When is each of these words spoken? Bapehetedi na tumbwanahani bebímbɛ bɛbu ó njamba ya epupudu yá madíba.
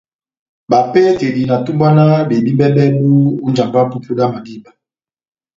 Bapehetedi 0.71 1.41
na 1.45 1.55
tumbwanahani 1.65 2.27
bebímbɛ 2.29 2.67
bɛbu 2.75 3.09
ó 3.45 3.47
njamba 3.51 3.77
ya 3.81 3.85
epupudu 3.85 4.11
yá 4.21 4.27
madíba. 4.33 4.71